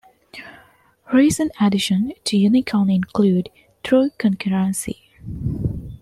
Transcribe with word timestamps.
Recent 1.13 1.51
additions 1.61 2.13
to 2.23 2.35
Unicon 2.35 2.91
include 2.91 3.51
true 3.83 4.09
concurrency. 4.17 4.95